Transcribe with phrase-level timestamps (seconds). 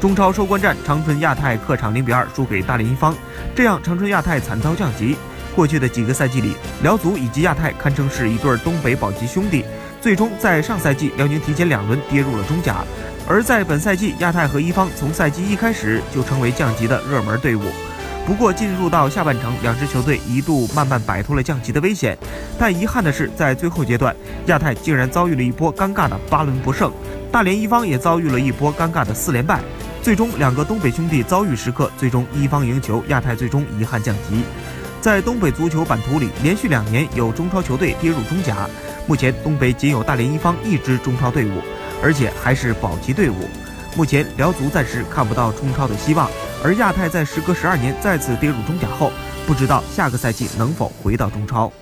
[0.00, 3.14] 中超收官战，长春亚泰客场零比二输给大连一方，
[3.54, 5.16] 这样长春亚泰惨遭降级。
[5.54, 9.64] 过去的几个赛季里，辽足以及亚泰堪称是一对东北保级兄弟。
[9.98, 12.84] 最终在上赛季，辽宁提前两轮跌入了中甲，
[13.26, 17.62] 而在本赛季，亚泰和一方从赛季一开始就成为降级的热门队伍。
[18.26, 22.16] 不过进入到下半程，两支球队一度慢慢摆脱了降级的危险，
[22.58, 24.14] 但遗憾的是，在最后阶段，
[24.46, 26.92] 亚泰竟然遭遇了一波尴尬的八轮不胜，
[27.32, 29.60] 大连一方也遭遇了一波尴尬的四连败。
[30.06, 34.44] 最终，两个东北兄弟遭遇时刻，最终一方赢球，亚泰最终遗憾降级。
[35.00, 38.70] 在东北足球版图里，连续两年有中超球队跌入中甲。
[39.08, 41.60] 目前东北仅有大连一方一支中超队伍，
[42.00, 43.34] 而且还是保级队伍。
[43.96, 46.30] 目前辽足暂时看不到冲超的希望，
[46.62, 49.10] 而亚太在时隔十二年再次跌入中甲后，
[49.44, 51.72] 不知道下个赛季能否回到中超。